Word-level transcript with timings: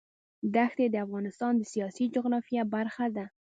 دښتې 0.55 0.85
د 0.89 0.95
افغانستان 1.05 1.53
د 1.57 1.63
سیاسي 1.73 2.05
جغرافیه 2.15 2.63
برخه 2.75 3.05
ده. 3.15 3.25